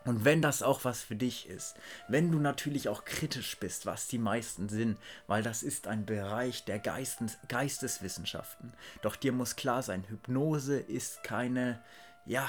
Und 0.08 0.24
wenn 0.24 0.42
das 0.42 0.64
auch 0.64 0.86
was 0.86 1.02
für 1.02 1.18
dich 1.18 1.50
ist, 1.50 1.76
wenn 2.08 2.32
du 2.32 2.40
natürlich 2.40 2.88
auch 2.88 3.04
kritisch 3.04 3.58
bist, 3.60 3.86
was 3.86 4.08
die 4.08 4.18
meisten 4.18 4.70
sind, 4.70 4.98
weil 5.28 5.44
das 5.44 5.64
ist 5.64 5.86
ein 5.86 6.06
Bereich 6.06 6.64
der 6.64 6.80
Geistes, 6.80 7.38
Geisteswissenschaften. 7.50 8.72
Doch 9.02 9.18
dir 9.18 9.34
muss 9.34 9.58
klar 9.58 9.84
sein, 9.84 10.06
Hypnose 10.08 10.80
ist 10.80 11.24
keine, 11.24 11.84
ja, 12.26 12.48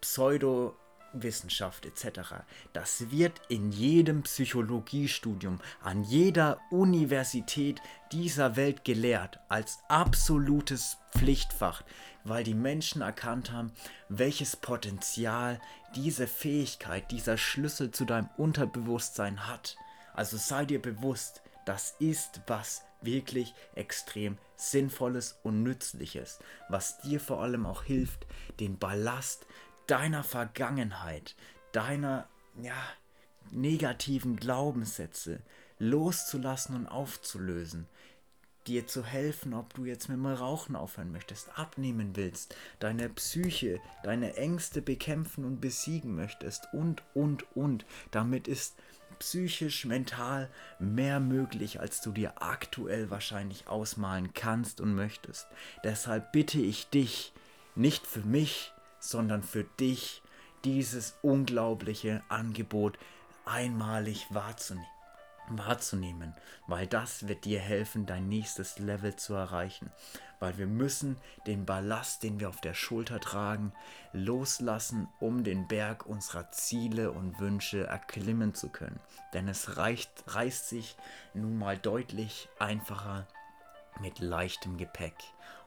Pseudo 0.00 0.76
Wissenschaft 1.12 1.86
etc. 1.86 2.44
Das 2.72 3.10
wird 3.10 3.40
in 3.48 3.72
jedem 3.72 4.22
Psychologiestudium 4.22 5.60
an 5.82 6.04
jeder 6.04 6.60
Universität 6.70 7.80
dieser 8.12 8.54
Welt 8.54 8.84
gelehrt 8.84 9.40
als 9.48 9.80
absolutes 9.88 10.98
Pflichtfach, 11.16 11.82
weil 12.24 12.44
die 12.44 12.54
Menschen 12.54 13.02
erkannt 13.02 13.52
haben, 13.52 13.72
welches 14.08 14.56
Potenzial 14.56 15.60
diese 15.94 16.26
Fähigkeit, 16.26 17.10
dieser 17.10 17.36
Schlüssel 17.36 17.90
zu 17.90 18.04
deinem 18.04 18.28
Unterbewusstsein 18.36 19.46
hat. 19.46 19.76
Also 20.14 20.36
sei 20.36 20.64
dir 20.64 20.80
bewusst, 20.80 21.42
das 21.64 21.94
ist 21.98 22.40
was 22.46 22.82
wirklich 23.02 23.54
extrem 23.74 24.38
Sinnvolles 24.56 25.38
und 25.42 25.62
Nützliches, 25.62 26.38
was 26.68 26.98
dir 26.98 27.20
vor 27.20 27.42
allem 27.42 27.66
auch 27.66 27.84
hilft, 27.84 28.26
den 28.60 28.78
Ballast 28.78 29.46
deiner 29.86 30.22
Vergangenheit, 30.22 31.34
deiner 31.72 32.28
ja, 32.60 32.74
negativen 33.50 34.36
Glaubenssätze 34.36 35.40
loszulassen 35.78 36.76
und 36.76 36.86
aufzulösen, 36.86 37.88
dir 38.66 38.86
zu 38.86 39.04
helfen, 39.04 39.54
ob 39.54 39.74
du 39.74 39.84
jetzt 39.84 40.08
mit 40.08 40.18
dem 40.18 40.26
Rauchen 40.26 40.76
aufhören 40.76 41.12
möchtest, 41.12 41.58
abnehmen 41.58 42.14
willst, 42.14 42.54
deine 42.78 43.08
Psyche, 43.08 43.80
deine 44.02 44.36
Ängste 44.36 44.82
bekämpfen 44.82 45.44
und 45.44 45.60
besiegen 45.60 46.14
möchtest 46.14 46.68
und, 46.72 47.02
und, 47.14 47.44
und. 47.56 47.86
Damit 48.10 48.48
ist 48.48 48.76
psychisch, 49.18 49.84
mental 49.84 50.50
mehr 50.78 51.20
möglich, 51.20 51.80
als 51.80 52.00
du 52.00 52.12
dir 52.12 52.42
aktuell 52.42 53.10
wahrscheinlich 53.10 53.68
ausmalen 53.68 54.32
kannst 54.34 54.80
und 54.80 54.94
möchtest. 54.94 55.46
Deshalb 55.84 56.32
bitte 56.32 56.60
ich 56.60 56.88
dich, 56.90 57.32
nicht 57.74 58.06
für 58.06 58.22
mich, 58.22 58.72
sondern 58.98 59.42
für 59.42 59.64
dich 59.64 60.22
dieses 60.64 61.18
unglaubliche 61.22 62.22
Angebot 62.28 62.98
einmalig 63.46 64.26
wahrzunehmen 64.30 64.86
wahrzunehmen, 65.58 66.34
weil 66.66 66.86
das 66.86 67.28
wird 67.28 67.44
dir 67.44 67.60
helfen, 67.60 68.06
dein 68.06 68.28
nächstes 68.28 68.78
Level 68.78 69.16
zu 69.16 69.34
erreichen. 69.34 69.90
Weil 70.38 70.56
wir 70.56 70.66
müssen 70.66 71.18
den 71.46 71.66
Ballast, 71.66 72.22
den 72.22 72.40
wir 72.40 72.48
auf 72.48 72.60
der 72.60 72.72
Schulter 72.72 73.20
tragen, 73.20 73.72
loslassen, 74.12 75.06
um 75.18 75.44
den 75.44 75.68
Berg 75.68 76.06
unserer 76.06 76.50
Ziele 76.50 77.12
und 77.12 77.38
Wünsche 77.40 77.86
erklimmen 77.86 78.54
zu 78.54 78.70
können. 78.70 79.00
Denn 79.34 79.48
es 79.48 79.76
reicht, 79.76 80.10
reißt 80.28 80.68
sich 80.68 80.96
nun 81.34 81.58
mal 81.58 81.76
deutlich 81.76 82.48
einfacher 82.58 83.26
mit 84.00 84.18
leichtem 84.20 84.78
Gepäck. 84.78 85.16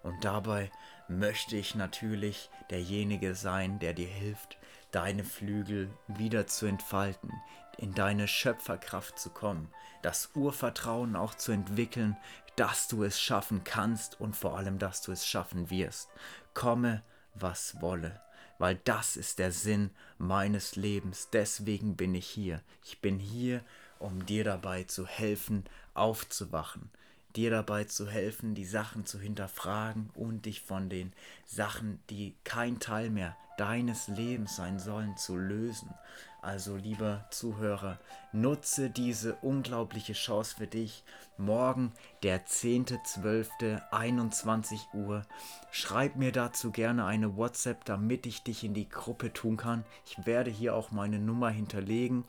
Und 0.02 0.26
dabei 0.26 0.72
möchte 1.08 1.56
ich 1.56 1.76
natürlich 1.76 2.50
derjenige 2.70 3.36
sein, 3.36 3.80
der 3.80 3.94
dir 3.94 4.08
hilft, 4.08 4.58
deine 4.92 5.24
Flügel 5.24 5.90
wieder 6.08 6.46
zu 6.48 6.66
entfalten, 6.66 7.32
in 7.78 7.94
deine 7.94 8.28
Schöpferkraft 8.28 9.20
zu 9.20 9.30
kommen, 9.30 9.70
das 10.02 10.30
Urvertrauen 10.36 11.16
auch 11.16 11.36
zu 11.36 11.52
entwickeln, 11.52 12.18
dass 12.56 12.88
du 12.88 13.04
es 13.04 13.20
schaffen 13.20 13.64
kannst 13.64 14.20
und 14.20 14.36
vor 14.36 14.58
allem, 14.58 14.80
dass 14.80 15.02
du 15.02 15.12
es 15.12 15.26
schaffen 15.26 15.70
wirst. 15.70 16.10
Komme, 16.54 17.02
was 17.34 17.82
wolle, 17.82 18.22
weil 18.60 18.76
das 18.84 19.18
ist 19.18 19.40
der 19.40 19.52
Sinn 19.52 19.90
meines 20.18 20.76
Lebens. 20.76 21.30
Deswegen 21.34 21.96
bin 21.96 22.14
ich 22.14 22.28
hier. 22.28 22.62
Ich 22.84 23.02
bin 23.02 23.18
hier, 23.18 23.62
um 24.00 24.26
dir 24.26 24.44
dabei 24.44 24.84
zu 24.84 25.08
helfen, 25.08 25.64
aufzuwachen, 25.96 26.92
dir 27.36 27.50
dabei 27.50 27.86
zu 27.86 28.08
helfen, 28.08 28.54
die 28.54 28.66
Sachen 28.66 29.06
zu 29.06 29.20
hinterfragen 29.20 30.12
und 30.14 30.46
dich 30.46 30.62
von 30.62 30.90
den 30.90 31.14
Sachen, 31.46 32.04
die 32.10 32.36
kein 32.44 32.80
Teil 32.80 33.10
mehr 33.10 33.36
deines 33.58 34.08
Lebens 34.08 34.56
sein 34.56 34.80
sollen, 34.80 35.18
zu 35.18 35.36
lösen. 35.36 35.94
Also 36.42 36.76
lieber 36.76 37.26
Zuhörer, 37.30 38.00
nutze 38.34 38.90
diese 38.90 39.36
unglaubliche 39.36 40.12
Chance 40.12 40.56
für 40.58 40.68
dich. 40.68 41.06
Morgen, 41.38 41.94
der 42.22 42.46
10.12., 42.46 44.94
Uhr. 44.94 45.26
Schreib 45.72 46.18
mir 46.18 46.34
dazu 46.34 46.72
gerne 46.72 47.06
eine 47.06 47.38
WhatsApp, 47.38 47.86
damit 47.86 48.26
ich 48.26 48.44
dich 48.44 48.66
in 48.66 48.74
die 48.74 48.90
Gruppe 48.90 49.32
tun 49.32 49.56
kann. 49.56 49.86
Ich 50.06 50.26
werde 50.26 50.52
hier 50.52 50.76
auch 50.76 50.92
meine 50.92 51.20
Nummer 51.20 51.50
hinterlegen 51.50 52.26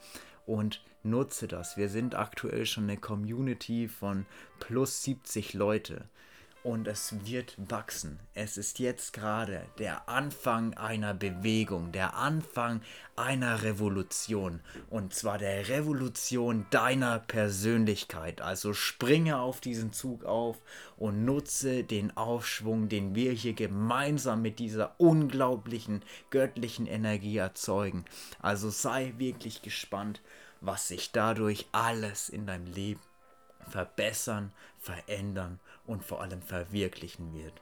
und 0.47 0.81
nutze 1.03 1.49
das. 1.49 1.77
Wir 1.77 1.89
sind 1.89 2.15
aktuell 2.15 2.67
schon 2.67 2.85
eine 2.85 2.99
Community 2.99 3.89
von 3.89 4.27
plus 4.61 5.03
70 5.03 5.55
Leute 5.55 6.09
und 6.65 6.89
es 6.89 7.15
wird 7.27 7.55
wachsen. 7.59 8.19
Es 8.33 8.57
ist 8.57 8.79
jetzt 8.79 9.13
gerade 9.13 9.67
der 9.79 10.09
Anfang 10.09 10.73
einer 10.75 11.13
Bewegung, 11.13 11.93
der 11.93 12.15
Anfang 12.15 12.81
einer 13.17 13.63
Revolution 13.63 14.61
und 14.89 15.13
zwar 15.13 15.37
der 15.37 15.69
Revolution 15.69 16.67
deiner 16.71 17.19
Persönlichkeit. 17.19 18.41
Also 18.41 18.73
springe 18.73 19.39
auf 19.39 19.61
diesen 19.61 19.93
Zug 19.93 20.25
auf 20.25 20.57
und 20.97 21.27
nutze 21.27 21.85
den 21.85 22.17
Aufschwung, 22.17 22.89
den 22.89 23.15
wir 23.15 23.33
hier 23.33 23.53
gemeinsam 23.53 24.41
mit 24.41 24.59
dieser 24.59 24.99
unglaublichen 24.99 26.03
göttlichen 26.31 26.87
Energie 26.87 27.37
erzeugen. 27.37 28.07
Also 28.41 28.71
sei 28.71 29.13
wirklich 29.19 29.61
gespannt, 29.61 30.23
was 30.63 30.89
sich 30.89 31.13
dadurch 31.13 31.67
alles 31.73 32.31
in 32.31 32.47
deinem 32.47 32.67
Leben 32.67 33.03
verbessern, 33.69 34.53
verändern 34.79 35.61
und 35.87 36.05
vor 36.05 36.23
allem 36.23 36.43
verwirklichen 36.43 37.35
wird. 37.35 37.61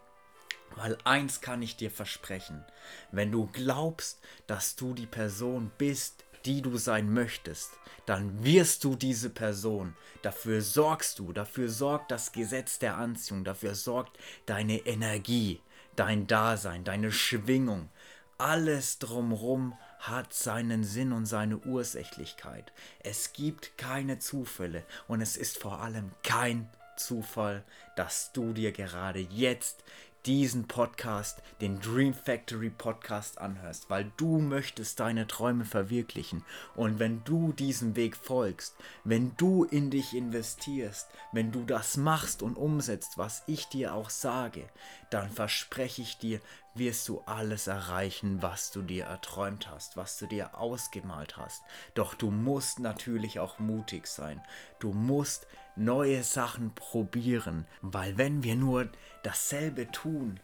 Weil 0.76 0.96
eins 1.04 1.40
kann 1.40 1.62
ich 1.62 1.76
dir 1.76 1.90
versprechen, 1.90 2.64
wenn 3.10 3.30
du 3.30 3.46
glaubst, 3.52 4.20
dass 4.46 4.76
du 4.76 4.94
die 4.94 5.06
Person 5.06 5.70
bist, 5.76 6.24
die 6.44 6.62
du 6.62 6.76
sein 6.76 7.12
möchtest, 7.12 7.70
dann 8.06 8.42
wirst 8.44 8.84
du 8.84 8.96
diese 8.96 9.30
Person. 9.30 9.94
Dafür 10.22 10.60
sorgst 10.60 11.18
du, 11.18 11.32
dafür 11.32 11.68
sorgt 11.68 12.10
das 12.10 12.32
Gesetz 12.32 12.78
der 12.78 12.96
Anziehung, 12.96 13.44
dafür 13.44 13.74
sorgt 13.74 14.18
deine 14.46 14.78
Energie, 14.78 15.60
dein 15.94 16.26
Dasein, 16.26 16.84
deine 16.84 17.12
Schwingung. 17.12 17.90
Alles 18.38 18.98
drumrum 18.98 19.74
hat 20.00 20.34
seinen 20.34 20.82
Sinn 20.82 21.12
und 21.12 21.26
seine 21.26 21.58
Ursächlichkeit. 21.58 22.72
Es 23.00 23.32
gibt 23.32 23.78
keine 23.78 24.18
Zufälle 24.18 24.84
und 25.06 25.20
es 25.20 25.36
ist 25.36 25.58
vor 25.58 25.80
allem 25.80 26.10
kein 26.24 26.68
Zufall, 27.04 27.64
dass 27.96 28.32
du 28.32 28.52
dir 28.52 28.72
gerade 28.72 29.20
jetzt 29.20 29.82
diesen 30.26 30.68
Podcast, 30.68 31.42
den 31.60 31.80
Dream 31.80 32.14
Factory 32.14 32.70
Podcast 32.70 33.38
anhörst, 33.38 33.90
weil 33.90 34.12
du 34.16 34.38
möchtest 34.38 35.00
deine 35.00 35.26
Träume 35.26 35.64
verwirklichen. 35.64 36.44
Und 36.76 37.00
wenn 37.00 37.24
du 37.24 37.52
diesem 37.52 37.96
Weg 37.96 38.16
folgst, 38.16 38.76
wenn 39.02 39.36
du 39.36 39.64
in 39.64 39.90
dich 39.90 40.14
investierst, 40.14 41.08
wenn 41.32 41.50
du 41.50 41.64
das 41.64 41.96
machst 41.96 42.42
und 42.42 42.56
umsetzt, 42.56 43.18
was 43.18 43.42
ich 43.48 43.66
dir 43.68 43.94
auch 43.94 44.10
sage, 44.10 44.68
dann 45.10 45.28
verspreche 45.28 46.02
ich 46.02 46.18
dir, 46.18 46.40
wirst 46.74 47.08
du 47.08 47.20
alles 47.26 47.66
erreichen, 47.66 48.40
was 48.42 48.70
du 48.70 48.82
dir 48.82 49.06
erträumt 49.06 49.68
hast, 49.70 49.96
was 49.96 50.18
du 50.18 50.26
dir 50.26 50.56
ausgemalt 50.56 51.36
hast. 51.36 51.62
Doch 51.94 52.14
du 52.14 52.30
musst 52.30 52.78
natürlich 52.78 53.40
auch 53.40 53.58
mutig 53.58 54.06
sein. 54.06 54.40
Du 54.78 54.92
musst 54.92 55.48
neue 55.76 56.22
Sachen 56.22 56.74
probieren, 56.74 57.66
weil 57.80 58.18
wenn 58.18 58.42
wir 58.42 58.56
nur 58.56 58.88
dasselbe 59.22 59.90
tun, 59.90 60.40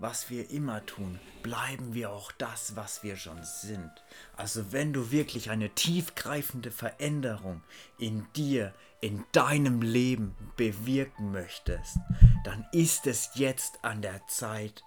was 0.00 0.30
wir 0.30 0.50
immer 0.50 0.84
tun, 0.86 1.20
bleiben 1.42 1.92
wir 1.92 2.10
auch 2.10 2.32
das, 2.32 2.74
was 2.74 3.02
wir 3.02 3.16
schon 3.16 3.44
sind. 3.44 3.90
Also 4.34 4.72
wenn 4.72 4.94
du 4.94 5.10
wirklich 5.10 5.50
eine 5.50 5.68
tiefgreifende 5.68 6.70
Veränderung 6.70 7.62
in 7.98 8.26
dir, 8.34 8.72
in 9.02 9.24
deinem 9.32 9.82
Leben 9.82 10.34
bewirken 10.56 11.32
möchtest, 11.32 11.98
dann 12.44 12.66
ist 12.72 13.06
es 13.06 13.32
jetzt 13.34 13.84
an 13.84 14.00
der 14.00 14.26
Zeit, 14.26 14.82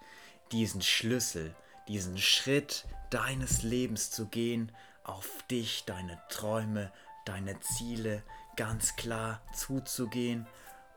diesen 0.50 0.82
Schlüssel, 0.82 1.54
diesen 1.86 2.18
Schritt 2.18 2.84
deines 3.10 3.62
Lebens 3.62 4.10
zu 4.10 4.26
gehen, 4.26 4.72
auf 5.04 5.28
dich, 5.48 5.84
deine 5.86 6.20
Träume, 6.28 6.90
deine 7.24 7.60
Ziele 7.60 8.22
ganz 8.56 8.96
klar 8.96 9.40
zuzugehen 9.54 10.46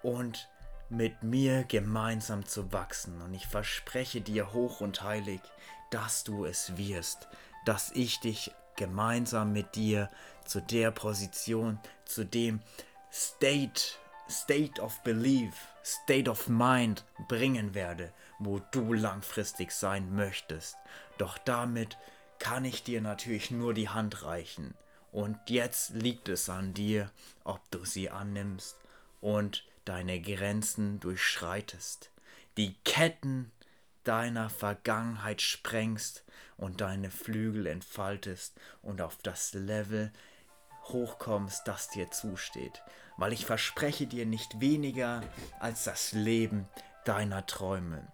und 0.04 0.50
mit 0.90 1.24
mir 1.24 1.64
gemeinsam 1.64 2.46
zu 2.46 2.72
wachsen. 2.72 3.22
Und 3.22 3.34
ich 3.34 3.48
verspreche 3.48 4.22
dir 4.22 4.54
hoch 4.54 4.82
und 4.82 5.04
heilig, 5.04 5.42
dass 5.90 6.24
du 6.24 6.46
es 6.46 6.78
wirst, 6.78 7.28
dass 7.66 7.92
ich 7.92 8.20
dich 8.20 8.54
gemeinsam 8.76 9.52
mit 9.54 9.76
dir 9.76 10.10
zu 10.46 10.62
der 10.62 10.92
Position, 10.92 11.80
zu 12.06 12.26
dem 12.26 12.62
State, 13.12 13.82
State 14.30 14.82
of 14.82 15.02
Belief, 15.04 15.54
State 15.84 16.30
of 16.30 16.48
Mind 16.48 17.06
bringen 17.28 17.74
werde, 17.74 18.14
wo 18.40 18.60
du 18.72 18.94
langfristig 18.94 19.72
sein 19.72 20.14
möchtest. 20.14 20.76
Doch 21.18 21.38
damit 21.38 21.98
kann 22.40 22.66
ich 22.66 22.84
dir 22.84 23.02
natürlich 23.02 23.52
nur 23.52 23.74
die 23.74 23.90
Hand 23.90 24.24
reichen. 24.24 24.76
Und 25.18 25.50
jetzt 25.50 25.96
liegt 25.96 26.30
es 26.30 26.48
an 26.48 26.76
dir, 26.76 27.10
ob 27.44 27.60
du 27.72 27.84
sie 27.86 28.12
annimmst 28.12 28.76
und 29.20 29.66
deine 29.84 30.22
Grenzen 30.22 31.00
durchschreitest, 31.00 32.12
die 32.56 32.76
Ketten 32.84 33.52
deiner 34.04 34.52
Vergangenheit 34.52 35.42
sprengst 35.42 36.24
und 36.56 36.82
deine 36.82 37.10
Flügel 37.10 37.66
entfaltest 37.66 38.54
und 38.84 39.02
auf 39.02 39.18
das 39.24 39.56
Level 39.56 40.14
hochkommst, 40.84 41.68
das 41.68 41.90
dir 41.90 42.12
zusteht. 42.12 42.84
Weil 43.18 43.34
ich 43.34 43.48
verspreche 43.48 44.06
dir 44.06 44.28
nicht 44.28 44.62
weniger 44.62 45.24
als 45.60 45.84
das 45.84 46.12
Leben 46.12 46.68
deiner 47.06 47.48
Träume. 47.48 48.08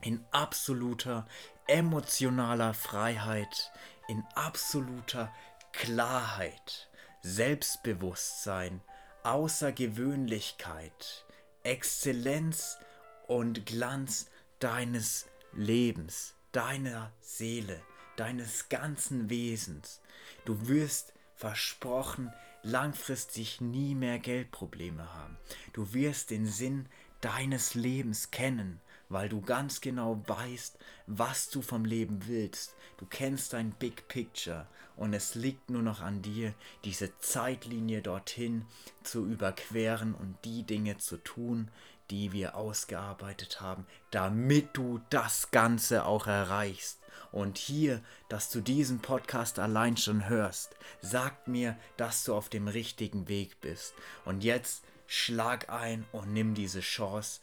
In 0.00 0.24
absoluter 0.30 1.26
emotionaler 1.66 2.72
Freiheit, 2.72 3.70
in 4.08 4.24
absoluter 4.34 5.30
Klarheit, 5.72 6.88
Selbstbewusstsein, 7.22 8.80
Außergewöhnlichkeit, 9.22 11.24
Exzellenz 11.62 12.78
und 13.26 13.66
Glanz 13.66 14.30
deines 14.58 15.26
Lebens, 15.52 16.34
deiner 16.52 17.12
Seele, 17.20 17.80
deines 18.16 18.68
ganzen 18.68 19.30
Wesens. 19.30 20.00
Du 20.44 20.68
wirst 20.68 21.12
versprochen 21.34 22.32
langfristig 22.62 23.60
nie 23.60 23.94
mehr 23.94 24.18
Geldprobleme 24.18 25.14
haben. 25.14 25.38
Du 25.72 25.94
wirst 25.94 26.30
den 26.30 26.46
Sinn 26.46 26.88
deines 27.20 27.74
Lebens 27.74 28.30
kennen 28.30 28.80
weil 29.08 29.28
du 29.28 29.40
ganz 29.40 29.80
genau 29.80 30.22
weißt, 30.26 30.78
was 31.06 31.50
du 31.50 31.62
vom 31.62 31.84
Leben 31.84 32.26
willst. 32.26 32.74
Du 32.98 33.06
kennst 33.06 33.52
dein 33.52 33.70
Big 33.72 34.08
Picture 34.08 34.66
und 34.96 35.14
es 35.14 35.34
liegt 35.34 35.70
nur 35.70 35.82
noch 35.82 36.00
an 36.00 36.22
dir, 36.22 36.54
diese 36.84 37.16
Zeitlinie 37.18 38.02
dorthin 38.02 38.66
zu 39.02 39.24
überqueren 39.26 40.14
und 40.14 40.36
die 40.44 40.64
Dinge 40.64 40.98
zu 40.98 41.16
tun, 41.18 41.70
die 42.10 42.32
wir 42.32 42.56
ausgearbeitet 42.56 43.60
haben, 43.60 43.86
damit 44.10 44.70
du 44.76 45.00
das 45.10 45.50
Ganze 45.50 46.04
auch 46.04 46.26
erreichst. 46.26 46.98
Und 47.30 47.58
hier, 47.58 48.02
dass 48.28 48.50
du 48.50 48.60
diesen 48.60 49.00
Podcast 49.00 49.58
allein 49.58 49.96
schon 49.96 50.28
hörst, 50.28 50.76
sagt 51.02 51.48
mir, 51.48 51.76
dass 51.96 52.24
du 52.24 52.34
auf 52.34 52.48
dem 52.48 52.68
richtigen 52.68 53.28
Weg 53.28 53.60
bist. 53.60 53.94
Und 54.24 54.42
jetzt 54.42 54.84
schlag 55.06 55.68
ein 55.68 56.06
und 56.12 56.32
nimm 56.32 56.54
diese 56.54 56.80
Chance, 56.80 57.40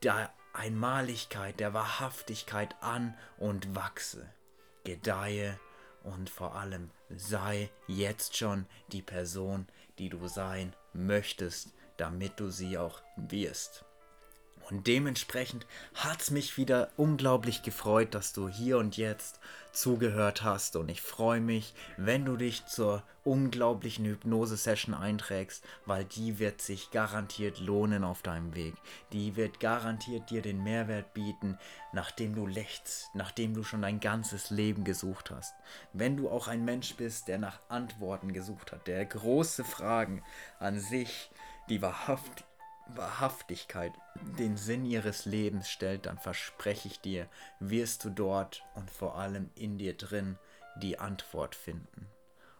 da 0.00 0.30
Einmaligkeit, 0.54 1.60
der 1.60 1.74
Wahrhaftigkeit 1.74 2.76
an 2.80 3.16
und 3.36 3.74
wachse, 3.74 4.32
gedeihe 4.84 5.58
und 6.04 6.30
vor 6.30 6.54
allem 6.54 6.90
sei 7.08 7.70
jetzt 7.86 8.36
schon 8.36 8.66
die 8.92 9.02
Person, 9.02 9.66
die 9.98 10.08
du 10.08 10.28
sein 10.28 10.74
möchtest, 10.92 11.74
damit 11.96 12.38
du 12.38 12.50
sie 12.50 12.78
auch 12.78 13.02
wirst. 13.16 13.83
Und 14.70 14.86
dementsprechend 14.86 15.66
hat 15.94 16.22
es 16.22 16.30
mich 16.30 16.56
wieder 16.56 16.90
unglaublich 16.96 17.62
gefreut, 17.62 18.14
dass 18.14 18.32
du 18.32 18.48
hier 18.48 18.78
und 18.78 18.96
jetzt 18.96 19.40
zugehört 19.72 20.42
hast. 20.42 20.76
Und 20.76 20.88
ich 20.88 21.02
freue 21.02 21.40
mich, 21.40 21.74
wenn 21.96 22.24
du 22.24 22.36
dich 22.36 22.64
zur 22.66 23.02
unglaublichen 23.24 24.04
Hypnose-Session 24.04 24.94
einträgst, 24.94 25.64
weil 25.86 26.04
die 26.04 26.38
wird 26.38 26.60
sich 26.60 26.90
garantiert 26.90 27.58
lohnen 27.58 28.04
auf 28.04 28.22
deinem 28.22 28.54
Weg. 28.54 28.74
Die 29.12 29.36
wird 29.36 29.60
garantiert 29.60 30.30
dir 30.30 30.42
den 30.42 30.62
Mehrwert 30.62 31.14
bieten, 31.14 31.58
nachdem 31.92 32.34
du 32.34 32.46
lächst, 32.46 33.10
nachdem 33.14 33.54
du 33.54 33.62
schon 33.62 33.82
dein 33.82 34.00
ganzes 34.00 34.50
Leben 34.50 34.84
gesucht 34.84 35.30
hast. 35.30 35.54
Wenn 35.92 36.16
du 36.16 36.28
auch 36.28 36.48
ein 36.48 36.64
Mensch 36.64 36.94
bist, 36.96 37.28
der 37.28 37.38
nach 37.38 37.60
Antworten 37.68 38.32
gesucht 38.32 38.72
hat, 38.72 38.86
der 38.86 39.04
große 39.04 39.64
Fragen 39.64 40.22
an 40.58 40.78
sich, 40.78 41.30
die 41.68 41.80
wahrhaftig 41.80 42.44
Wahrhaftigkeit 42.88 43.92
den 44.38 44.56
Sinn 44.56 44.84
ihres 44.84 45.24
Lebens 45.24 45.68
stellt, 45.68 46.06
dann 46.06 46.18
verspreche 46.18 46.88
ich 46.88 47.00
dir, 47.00 47.28
wirst 47.60 48.04
du 48.04 48.10
dort 48.10 48.62
und 48.74 48.90
vor 48.90 49.16
allem 49.16 49.50
in 49.54 49.78
dir 49.78 49.96
drin 49.96 50.38
die 50.76 50.98
Antwort 50.98 51.54
finden. 51.54 52.06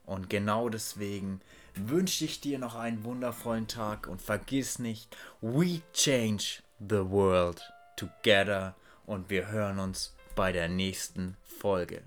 Und 0.04 0.28
genau 0.28 0.68
deswegen 0.68 1.40
wünsche 1.74 2.24
ich 2.24 2.40
dir 2.40 2.58
noch 2.58 2.74
einen 2.74 3.04
wundervollen 3.04 3.68
Tag 3.68 4.06
und 4.06 4.20
vergiss 4.20 4.78
nicht, 4.78 5.16
we 5.40 5.80
change 5.92 6.62
the 6.78 7.08
world 7.10 7.60
together 7.96 8.74
und 9.06 9.30
wir 9.30 9.48
hören 9.48 9.78
uns 9.78 10.14
bei 10.34 10.52
der 10.52 10.68
nächsten 10.68 11.36
Folge. 11.42 12.02